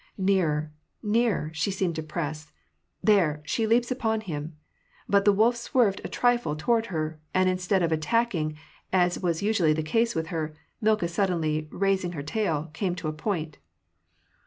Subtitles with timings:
[0.17, 0.71] Nearer,
[1.03, 2.51] nearer, she seemed to press—
[3.03, 4.57] there, she leaps upon him!
[5.07, 8.57] But the wolf swerved a trifle toward her, and instead of attacking,
[8.91, 13.59] as was usually the case with her, Milka, suddenly raising her tail, came to point.